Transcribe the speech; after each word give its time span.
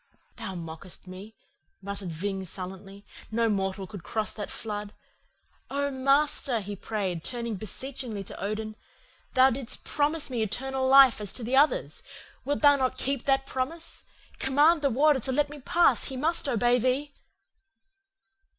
"'Thou 0.37 0.55
mockest 0.55 1.05
me,' 1.05 1.35
muttered 1.79 2.11
Ving 2.11 2.43
sullenly. 2.43 3.05
'No 3.31 3.47
mortal 3.49 3.85
could 3.85 4.01
cross 4.03 4.33
that 4.33 4.49
flood. 4.49 4.95
Oh, 5.69 5.91
Master,' 5.91 6.59
he 6.59 6.75
prayed, 6.75 7.23
turning 7.23 7.53
beseechingly 7.55 8.23
to 8.23 8.43
Odin, 8.43 8.75
'thou 9.35 9.51
didst 9.51 9.83
promise 9.83 10.25
to 10.25 10.31
me 10.31 10.41
eternal 10.41 10.87
life 10.87 11.21
as 11.21 11.31
to 11.33 11.43
the 11.43 11.55
others. 11.55 12.01
Wilt 12.45 12.61
thou 12.63 12.77
not 12.77 12.97
keep 12.97 13.25
that 13.25 13.45
promise? 13.45 14.03
Command 14.39 14.81
the 14.81 14.89
Warder 14.89 15.19
to 15.19 15.31
let 15.31 15.49
me 15.51 15.59
pass. 15.59 16.05
He 16.05 16.17
must 16.17 16.49
obey 16.49 16.79
thee. 16.79 17.13